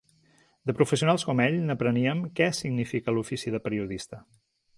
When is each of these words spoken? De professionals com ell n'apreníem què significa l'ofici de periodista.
De 0.69 0.73
professionals 0.77 1.25
com 1.27 1.43
ell 1.45 1.57
n'apreníem 1.67 2.25
què 2.41 2.49
significa 2.61 3.15
l'ofici 3.19 3.55
de 3.59 3.61
periodista. 3.69 4.25